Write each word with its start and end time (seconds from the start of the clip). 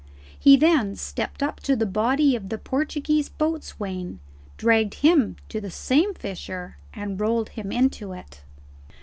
He 0.39 0.57
then 0.57 0.95
stepped 0.95 1.43
up 1.43 1.59
to 1.59 1.75
the 1.75 1.85
body 1.85 2.35
of 2.35 2.49
the 2.49 2.57
Portuguese 2.57 3.29
boatswain, 3.29 4.19
dragged 4.57 4.95
him 5.05 5.35
to 5.49 5.61
the 5.61 5.69
same 5.69 6.15
fissure, 6.15 6.77
and 6.91 7.21
rolled 7.21 7.49
him 7.49 7.71
into 7.71 8.11
it. 8.11 8.41